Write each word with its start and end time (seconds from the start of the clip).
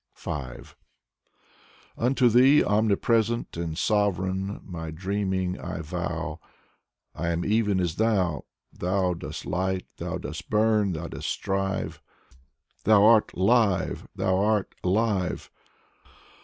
Unto 1.95 2.27
thee, 2.27 2.63
omnipresent 2.63 3.55
and 3.55 3.77
sovereign, 3.77 4.59
my 4.65 4.89
dreaming 4.89 5.59
I 5.61 5.81
vow. 5.81 6.39
I 7.13 7.27
am 7.29 7.45
even 7.45 7.79
as 7.79 7.97
thou. 7.97 8.45
Thou 8.73 9.13
dost 9.13 9.45
light, 9.45 9.85
thou 9.97 10.17
dost 10.17 10.49
burn, 10.49 10.93
thou 10.93 11.07
dost 11.07 11.29
strive. 11.29 12.01
Thou 12.83 13.03
art 13.05 13.37
live, 13.37 14.07
thou 14.15 14.39
art 14.43 14.73
*live 14.83 15.51